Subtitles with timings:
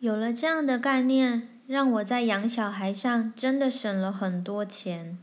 [0.00, 5.18] 有了这样的概念，让我在养小孩上真的省了很多钱。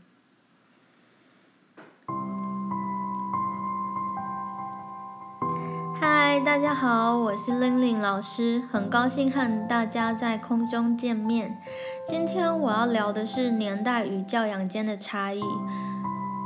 [5.98, 11.58] 嗨，大家好，我是玲玲老师，很高兴和大家在空中见面。
[12.06, 15.40] 今天我要聊的是年代与教养间的差异。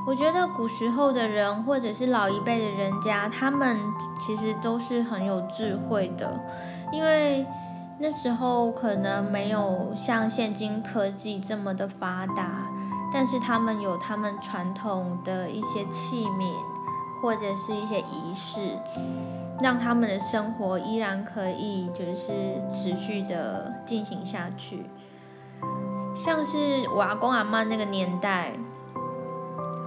[0.06, 3.76] 我觉得古时候的人，或者是老一辈的人家，他们
[4.20, 6.40] 其实都是很有智慧的，
[6.92, 7.44] 因为
[8.02, 12.70] 那时候可能没有像现今科技这么的发达，
[13.12, 16.50] 但是他们有他们传统的一些器皿，
[17.22, 18.78] 或者是一些仪式。
[19.62, 22.32] 让他们的生活依然可以就是
[22.70, 24.86] 持续的进行下去，
[26.16, 28.54] 像是我阿公阿嬷那个年代，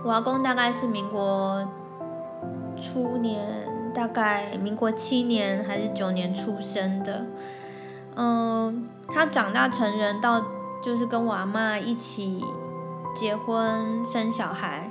[0.05, 1.67] 我阿公大概是民国
[2.77, 3.43] 初年，
[3.95, 7.25] 大概民国七年还是九年出生的，
[8.15, 10.43] 嗯，他长大成人到
[10.81, 12.43] 就是跟我阿嬷一起
[13.15, 14.89] 结婚生小孩。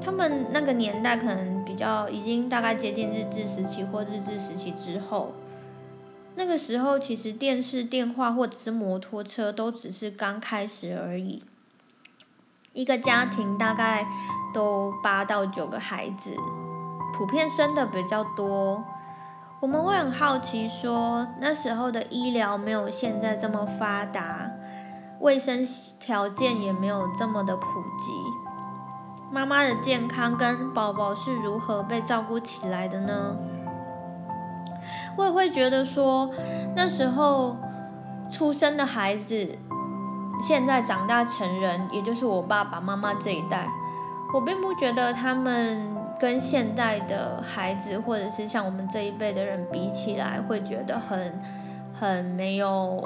[0.00, 5.32] 他们那个年代可能比较已经大概接近日治时期或日治时期之后，
[6.36, 11.42] 那个时候其实电视、电话或者是摩托车都只是刚开始而已。
[12.72, 14.06] 一个家庭大概
[14.54, 16.30] 都八到九个孩子，
[17.12, 18.84] 普遍生的比较多。
[19.58, 24.50] 我们会很好奇说，那时候的医疗没有现在这么发达，
[25.18, 25.66] 卫生
[25.98, 27.64] 条件也没有这么的普
[27.98, 28.12] 及。
[29.32, 33.36] 妈妈的健康跟宝宝是如何被照顾起来的呢？
[35.16, 36.30] 我也会觉得说，
[36.76, 37.56] 那时候
[38.30, 39.58] 出生的孩子，
[40.38, 43.66] 现在长大成人，也就是我爸爸妈妈这一代，
[44.34, 51.40] 我并不觉得他们跟现代的孩子，或者是像我们这一辈的人比起来，会觉得很
[51.98, 53.02] 很没有，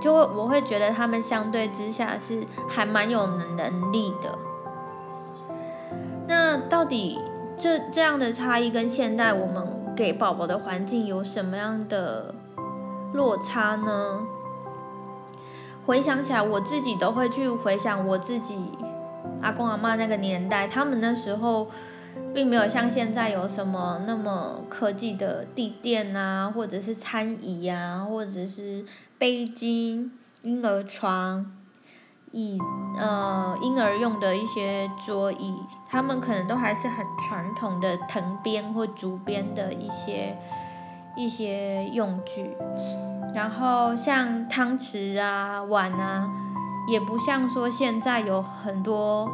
[0.00, 4.38] 就会我会觉得他们相对之下是还蛮有能力的。
[6.28, 7.18] 那到底
[7.56, 12.34] 这这样的差异跟现代我们给宝宝的环境有什么样的
[13.12, 14.26] 落差呢？
[15.86, 18.58] 回想起来，我自己都会去回想我自己
[19.40, 21.68] 阿公阿嬷那个年代，他们那时候
[22.34, 28.84] 并没有像现在有什么那么科技的地垫啊，或者是餐椅啊，或者是
[29.18, 30.10] 背巾、
[30.42, 31.52] 婴儿床。
[32.32, 32.58] 椅
[32.98, 35.54] 呃婴儿用的一些桌椅，
[35.88, 40.36] 他们可能都还是很传统的藤编或竹编的一些
[41.16, 42.54] 一些用具，
[43.32, 46.28] 然后像汤匙啊碗啊，
[46.88, 49.28] 也不像说现在有很多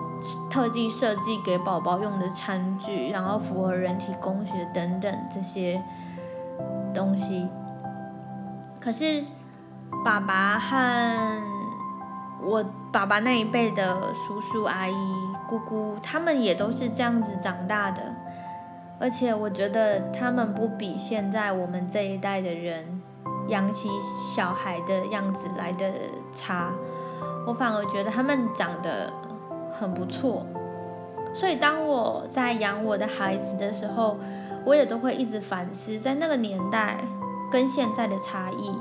[0.51, 5.83] 特地设计给宝宝用的餐具，然后符合人体工学等等这些
[6.95, 7.49] 东西。
[8.81, 9.23] 可是
[10.05, 11.43] 爸爸和
[12.45, 14.95] 我爸爸那一辈的叔叔阿姨、
[15.49, 18.03] 姑姑，他们也都是这样子长大的，
[18.99, 23.03] 而且我觉得他们不比现在我们这一代的人
[23.49, 23.89] 养起
[24.35, 25.93] 小孩的样子来的
[26.33, 26.73] 差，
[27.47, 29.13] 我反而觉得他们长得
[29.73, 30.47] 很不错。
[31.35, 34.19] 所以当我在养我的孩子的时候，
[34.65, 36.99] 我也都会一直反思在那个年代
[37.51, 38.75] 跟现在的差异，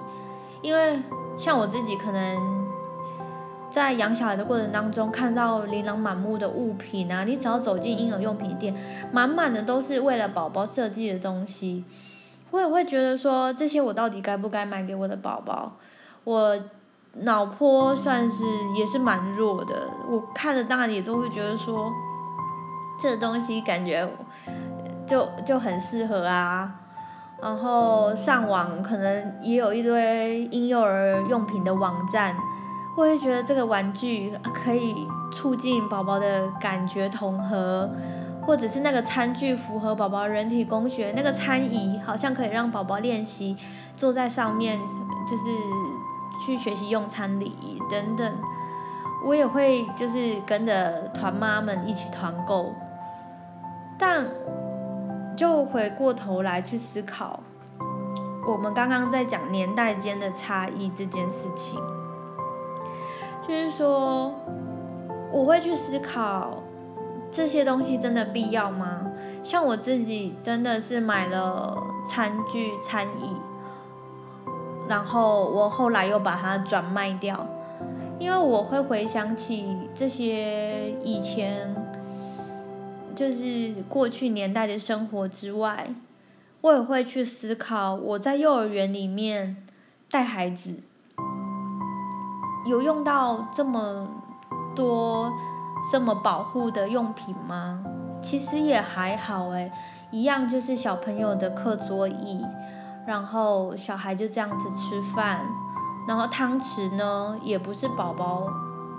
[0.62, 1.02] 因为
[1.38, 2.62] 像我自己可能。
[3.72, 8.76] 在养小孩的过程当中，看到琳琅满目的物品啊，你只要走进婴儿用品店，
[9.14, 11.86] 满满的都是为了宝宝设计的东西。
[12.50, 15.78] 我也会觉得说，这些我到底该不该买给我的宝宝？
[16.26, 16.60] 我
[17.14, 18.44] 脑波算是
[18.76, 21.92] 也是蛮弱的，我看着当然也都会觉得说，
[23.00, 24.08] 这东西感觉
[25.06, 26.74] 就就很适合啊。
[27.42, 32.36] 然后上网可能也有一堆婴幼儿用品的网站。
[32.96, 37.90] 我会觉得这个玩具可以促进宝宝的感觉统合，
[38.46, 43.56] 或者是那个餐具符合宝宝人体工学，那个餐椅好像可以让宝宝练习
[43.96, 44.78] 坐在上面，
[45.26, 45.44] 就是
[46.42, 48.34] 去学习用餐礼仪等等。
[49.24, 52.74] 我也会就是跟着团妈们一起团购，
[53.98, 54.26] 但
[55.38, 57.40] 就回过头来去思考，
[58.48, 61.80] 我们刚刚在讲年代间的差异这件事情。
[63.48, 64.34] 就是说，
[65.32, 66.64] 我会去思考
[67.32, 69.12] 这些东西真的必要吗？
[69.44, 71.76] 像我自己真的是买了
[72.08, 73.36] 餐具、餐椅，
[74.88, 77.48] 然后我后来又把它转卖掉，
[78.20, 81.74] 因为我会回想起这些以前，
[83.16, 85.94] 就是过去年代的生活之外，
[86.62, 89.58] 我也会去思考我在幼儿园里面
[90.10, 90.76] 带孩子
[92.66, 94.08] 有用到这么
[94.76, 95.32] 多
[95.92, 97.84] 这么保护的用品吗？
[98.22, 99.72] 其实也还好诶，
[100.12, 102.46] 一样就是小朋友的课桌椅，
[103.06, 105.42] 然后小孩就这样子吃饭，
[106.08, 108.48] 然后汤匙呢也不是宝宝，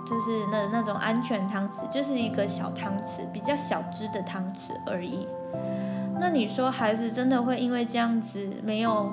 [0.05, 5.27] 就是那那种安全汤匙，就是一个小汤匙，比较小只的汤匙而已。
[6.19, 9.11] 那你说孩子真的会因为这样子没有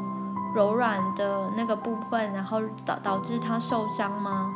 [0.54, 4.52] 柔软的那个部分，然后导导致他受伤吗？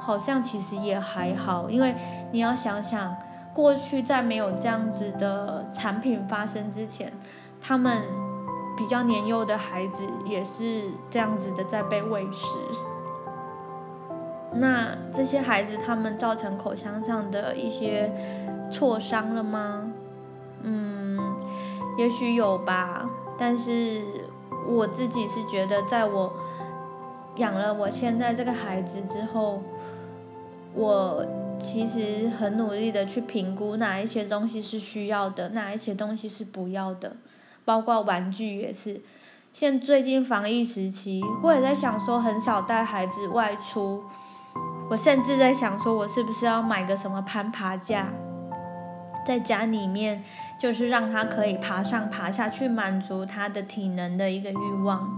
[0.00, 1.94] 好像其实也还好，因为
[2.32, 3.14] 你要想想，
[3.52, 7.12] 过去在没有这样子的产品发生之前，
[7.60, 8.02] 他们
[8.78, 12.56] 比较年幼的孩子也是这样子的在被喂食。
[14.54, 18.10] 那这些孩子他们造成口腔上的一些
[18.70, 19.92] 挫伤了吗？
[20.62, 21.18] 嗯，
[21.98, 24.00] 也许有吧，但是
[24.66, 26.32] 我自己是觉得，在我
[27.36, 29.60] 养了我现在这个孩子之后。
[30.74, 31.26] 我
[31.58, 37.16] 其实很努力的去评估哪一些东西是需要的，哪一些东西是不要的，
[37.68, 38.98] 包括玩具也是。
[39.52, 44.02] 现最近防疫时期，我也在想说很少带孩子外出，
[44.88, 48.08] 我甚至在想说我是不是要买个什么攀爬架，
[49.26, 50.24] 在家里面
[50.58, 55.14] 就是让他可以爬上爬下去，满足他的体能的一个欲望。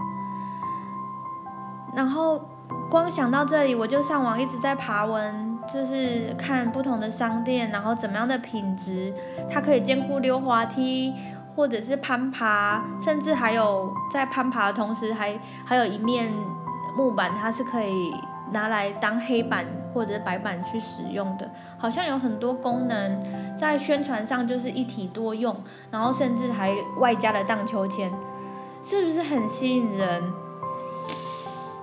[1.95, 2.49] 然后
[2.91, 5.49] 光想到这里，我就上网一直在爬文。
[5.71, 9.15] 就是看不同的商店，然后怎么样的品质，
[9.49, 11.15] 它可以兼顾溜滑梯，
[11.55, 16.33] 或者是攀爬，甚至还有在攀爬的同时还还有一面
[16.97, 18.15] 木板，它是可以
[18.53, 21.51] 拿来当黑板或者白板去使用的。
[21.79, 23.23] 好像有很多功能
[23.57, 25.57] 在宣传上就是一体多用，
[25.91, 28.11] 然后甚至还外加了荡秋千，
[28.83, 30.23] 是不是很吸引人？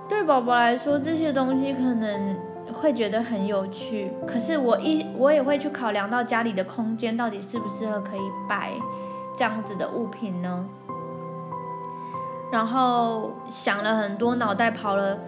[0.08, 2.36] 对宝宝来说，这些东西可能。
[2.70, 8.70] 会觉得很有趣，可是我一我也会去考量到家里的空间到底适不适合可以摆
[9.38, 10.66] 这样子的物品呢？
[12.50, 15.20] 然后想了很多，脑袋跑了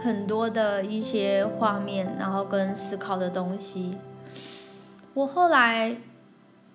[0.00, 3.98] 很多的一些画面，然后跟思考的东西。
[5.14, 5.96] 我后来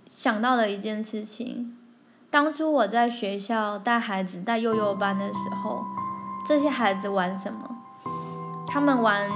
[0.10, 1.78] 想到了一件事情，
[2.30, 5.86] 当初我在学校带孩子带幼幼班的时候，
[6.46, 7.78] 这些孩子玩什么？
[8.68, 9.30] 他们玩。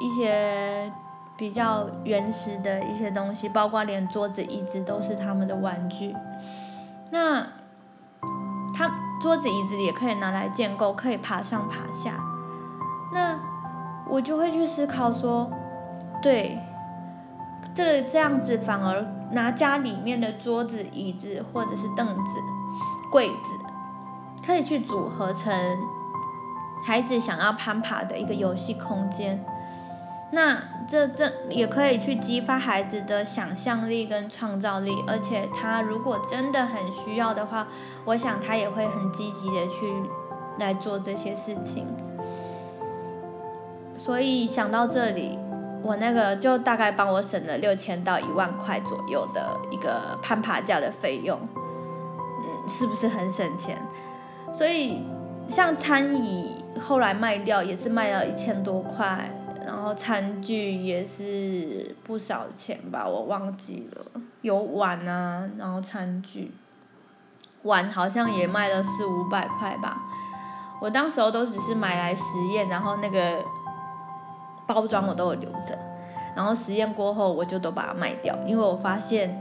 [0.00, 0.92] 一些
[1.36, 6.14] 比较原始的一些东西，包括连桌子、椅子都是他们的玩具。
[7.10, 7.46] 那
[8.74, 8.90] 他
[9.20, 12.14] 桌子、椅子也可以拿来建构，可以爬上爬下。
[13.12, 13.38] 那
[14.08, 15.50] 我就会去思考说，
[16.22, 16.58] 对，
[17.74, 22.36] 这这样子反而拿家里面的桌子、椅子或者是凳子、
[23.10, 23.58] 柜子，
[24.46, 25.52] 可以去组合成
[26.84, 29.44] 孩子想要攀爬的一个游戏空间。
[30.30, 37.66] 那这这也可以去激发孩子的想象力跟创造力，而且他如果真的很需要的话，
[38.04, 39.90] 我想他也会很积极的去
[40.58, 41.86] 来做这些事情。
[43.96, 45.38] 所以想到这里，
[45.82, 53.78] 我那个就大概帮我省了六千到一万块左右的一个攀爬架的费用，嗯，是不是很省钱？
[54.52, 55.06] 所以
[55.46, 59.30] 像餐椅后来卖掉也是卖了一千多块。
[59.78, 66.50] 然后餐具也是不少钱吧，我忘记了，有碗啊，然后餐具，
[67.62, 70.02] 碗好像也卖了四五百块吧。
[70.80, 73.40] 我当时候都只是买来实验，然后那个
[74.66, 75.78] 包装我都有留着，
[76.34, 79.40] 然后实验过后我就都把它卖掉，因为我发现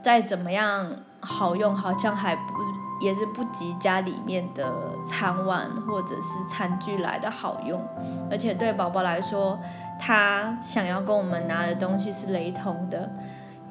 [0.00, 2.79] 再怎么样好用，好像还不。
[3.00, 4.70] 也是不及家里面的
[5.06, 7.82] 餐碗或者是餐具来的好用，
[8.30, 9.58] 而且对宝宝来说，
[9.98, 13.10] 他想要跟我们拿的东西是雷同的，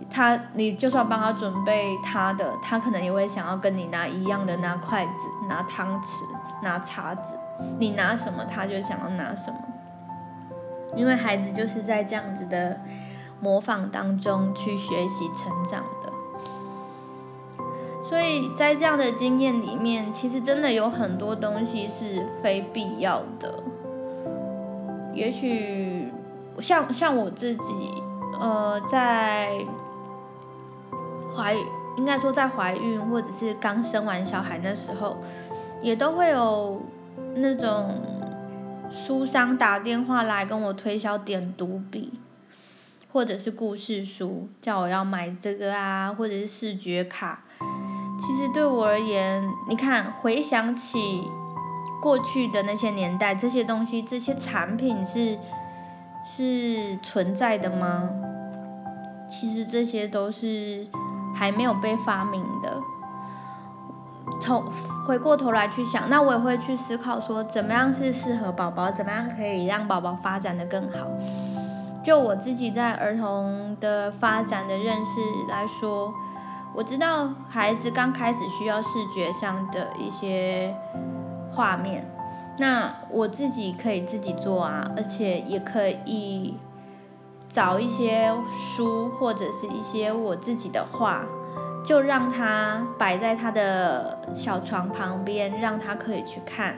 [0.10, 6.24] 他你就算帮他准备他的，他可能也会想要跟你拿一样的，拿筷子、拿汤匙、
[6.64, 7.36] 拿叉子，
[7.78, 9.60] 你拿什么他就想要拿什么，
[10.96, 12.82] 因为孩子就是在这样子的
[13.40, 15.84] 模仿当中去学习成长。
[18.10, 23.54] 所以在这样的经验里面，其实真的有很多东西是非必要的。
[25.13, 26.12] 也许
[26.58, 27.74] 像像我自己，
[28.39, 29.51] 呃，在
[31.36, 31.54] 怀
[31.98, 35.18] 应该说在怀孕或者是刚生完小孩那时候，
[35.84, 36.82] 也都会有
[37.36, 37.94] 那种
[38.89, 42.13] 书商打电话来跟我推销点读笔，
[43.13, 47.44] 或者是故事书，叫我要买这个啊，或者是视觉卡。
[48.30, 51.32] 其实对我而言，你看，回想起
[52.00, 55.36] 过去的那些年代，这些东西、这些产品是
[56.24, 58.08] 是存在的吗？
[59.28, 60.86] 其实这些都是
[61.34, 62.80] 还没有被发明的。
[64.40, 64.64] 从
[65.08, 71.08] 回过头来去想，那我也会去思考说，怎么样是适合宝宝，怎么样可以让宝宝发展得更好。
[72.04, 75.20] 就我自己在儿童的发展的认识
[75.50, 76.14] 来说，
[76.76, 80.74] 我知道孩子刚开始需要视觉上的一些
[81.52, 82.10] 画面，
[82.58, 86.58] 那我自己可以自己做啊，而且也可以
[87.48, 91.26] 找一些书或者是一些我自己的画。
[91.82, 96.76] 就让他摆在他的小床旁边，让他可以去看。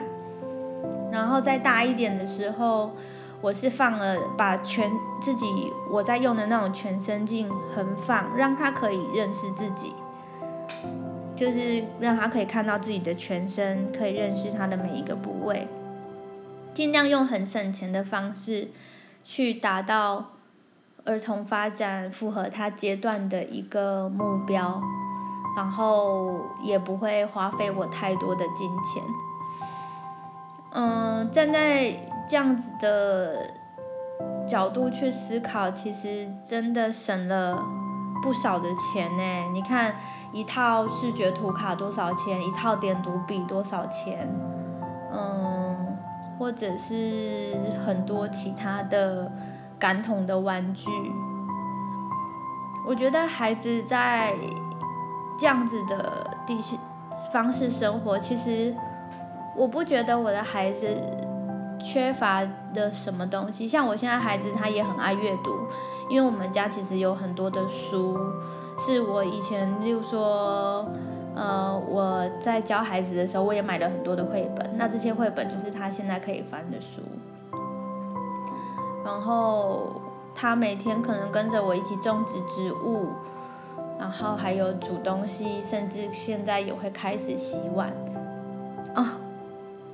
[1.10, 2.92] 然后再大一点的时候，
[3.42, 9.92] 我是放了把全自己我在用的那种全身镜横放，让他可以认识自己，
[11.36, 15.68] 就是让他可以看到自己的全身，可以认识他的每一个部位，
[16.72, 18.68] 尽量用很省钱的方式
[19.22, 20.26] 去达到。
[21.04, 24.80] 儿童发展符合他阶段的一个目标，
[25.56, 29.02] 然后也不会花费我太多的金钱。
[30.70, 31.92] 嗯，站在
[32.32, 33.50] 这样子的
[34.48, 37.62] 角度去思考，其实真的省了
[38.22, 39.22] 不少的钱呢。
[39.52, 39.94] 你看，
[40.32, 42.42] 一套视觉图卡多少钱？
[42.42, 44.26] 一套点读笔多少钱？
[45.12, 45.98] 嗯，
[46.38, 49.30] 或者是很多其他的。
[49.78, 50.88] 感统的玩具，
[52.86, 54.32] 我觉得孩子在
[55.36, 56.56] 这样子的地
[57.32, 58.72] 方式生活，其实
[59.56, 60.86] 我不觉得我的孩子
[61.84, 63.66] 缺乏的什么东西。
[63.66, 65.58] 像我现在孩子，他也很爱阅读，
[66.08, 68.18] 因为我们家其实有很多的书，
[68.78, 70.86] 是我以前，就说，
[71.34, 74.70] 呃，我在教孩子的时候，我也买了很多的绘本。
[74.76, 77.02] 那这些绘本就是他现在可以翻的书。
[79.04, 80.00] 然后
[80.34, 83.08] 他每天可能跟着我一起种植植物，
[83.98, 87.92] 然后还有煮东西，甚至现在也会开始洗碗。
[88.94, 89.16] 啊、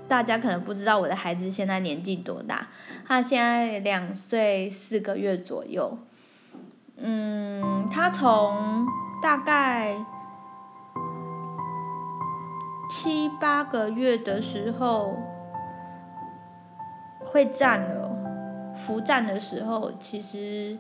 [0.09, 2.67] 大家可能不知道我的孩子现在年纪多大，
[3.07, 5.99] 他现在两岁四个月左右。
[6.97, 8.87] 嗯，他从
[9.23, 9.95] 大概
[12.91, 15.17] 七八个月的时候
[17.21, 18.09] 会站了。
[18.75, 20.79] 扶站的时候，其实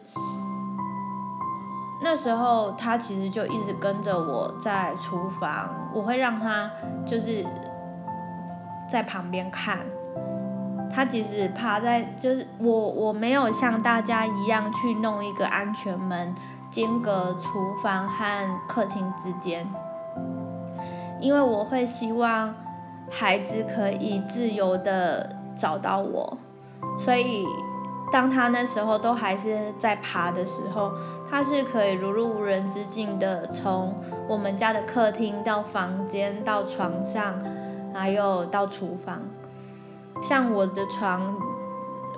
[2.00, 6.70] 那时候他其实就一直跟着我在厨房，我会让他
[7.04, 7.44] 就是
[8.88, 9.78] 在旁边看。
[10.90, 16.34] 他即使趴在，就是我我没有像大家一样去弄一个安全门，
[16.70, 19.66] 间隔厨房和客厅之间，
[21.20, 22.54] 因为我会希望
[23.10, 26.38] 孩子可以自由的找到我，
[26.98, 27.46] 所以。
[28.10, 30.90] 当他那时候都还是在爬的时候，
[31.30, 33.94] 他是可以如入无人之境的从
[34.26, 37.34] 我们家的客厅到房间到床上，
[37.98, 39.20] 还有到厨房。
[40.22, 41.36] 像我的床，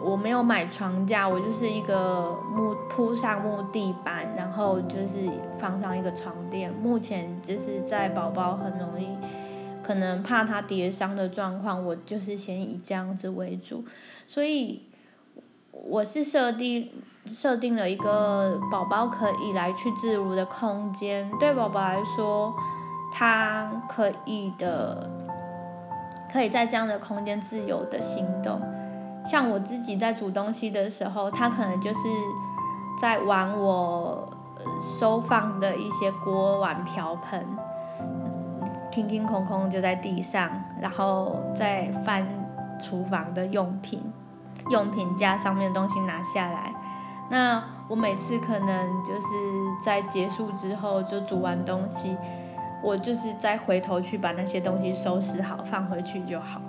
[0.03, 6.73] 我没有买床架，我就是一个木铺上木地板，然后就是放上一个床垫。
[6.73, 9.09] 目前就是在宝宝很容易
[9.83, 13.85] 可能怕他跌伤的状况，我就是先以这样子为主，
[14.27, 14.83] 所以。
[15.73, 16.91] 我是设定
[17.25, 22.53] 设定了一个宝宝可以来去自如的空间，对宝宝来说，
[23.11, 25.09] 他可以的，
[26.33, 28.61] 可以在这样的空间自由的行动。
[29.25, 32.01] 像我自己在煮东西的时候，他可能就是
[33.01, 34.29] 在玩我
[34.81, 37.47] 收放的一些锅碗瓢盆，
[38.93, 42.27] 空空空空就在地上，然后再翻
[42.79, 44.03] 厨房的用品。
[44.69, 46.73] 用品架上面的东西拿下来，
[47.29, 49.27] 那我每次可能就是
[49.83, 52.17] 在结束之后就煮完东西，
[52.83, 56.61] 我就是再回头去把那些东西收拾好放回去就好。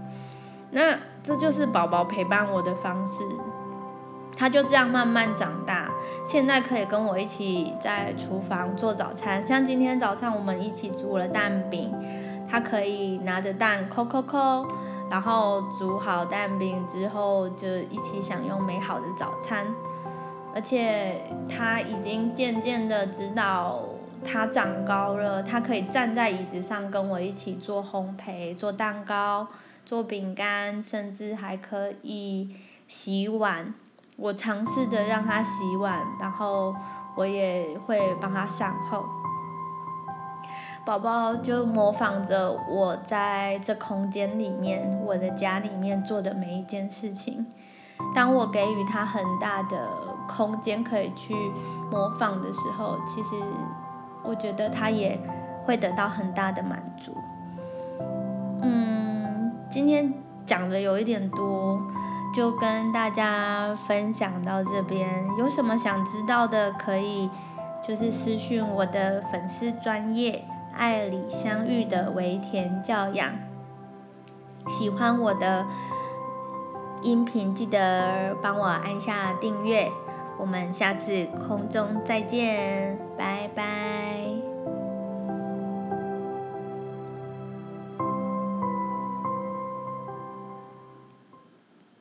[0.71, 3.23] 那这就是宝宝陪伴我的方式，
[4.37, 5.91] 他就这样慢慢长大，
[6.23, 11.93] 现在可以跟我一起在厨房做早餐，像今天早上我们一起煮了蛋饼，
[12.49, 14.67] 他可以拿着蛋抠抠抠。
[15.09, 19.67] 然后煮好蛋饼之后，就一起享用美好的早餐。
[20.55, 23.81] 而且他已经渐渐的知道，
[24.23, 29.47] 他长高了，他可以站在椅子上跟我一起做烘焙、做蛋糕、
[29.85, 32.55] 做饼干，甚至还可以
[32.87, 33.73] 洗碗。
[34.17, 36.75] 我尝试着让他洗碗，然后
[37.15, 39.03] 我也会帮他善后。
[40.85, 47.45] 宝宝就模仿着我在这空间里面，我的家里面做的每一件事情。
[48.15, 49.87] 当我给予他很大的
[50.27, 51.35] 空间可以去
[51.91, 53.35] 模仿的时候，其实
[54.23, 55.19] 我觉得他也
[55.65, 57.15] 会得到很大的满足。
[58.61, 60.13] 嗯，今天
[60.45, 61.81] 讲的有一点多，
[62.33, 65.25] 就跟大家分享到这边。
[65.37, 67.29] 有什么想知道的，可以
[67.85, 73.31] 就是私讯我的粉丝专业爱里相遇的微甜教养。
[74.67, 75.65] 喜欢我的。
[77.03, 79.89] 音频记得帮我按下订阅，
[80.37, 84.30] 我们下次空中再见，拜拜。